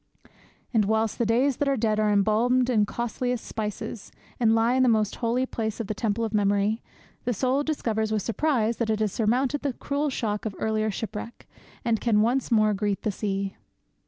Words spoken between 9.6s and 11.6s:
the cruel shock of earlier shipwreck,